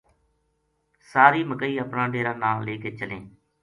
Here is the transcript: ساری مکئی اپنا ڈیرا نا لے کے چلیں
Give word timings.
ساری 1.11 1.41
مکئی 1.49 1.73
اپنا 1.83 2.03
ڈیرا 2.13 2.33
نا 2.41 2.51
لے 2.65 2.75
کے 2.81 2.91
چلیں 2.99 3.23